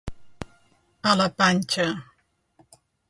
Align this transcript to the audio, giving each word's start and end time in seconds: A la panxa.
A 1.09 1.11
la 1.19 1.27
panxa. 1.43 1.85